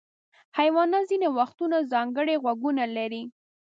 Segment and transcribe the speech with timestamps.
[0.57, 3.23] حیوانات ځینې وختونه ځانګړي غوږونه لري.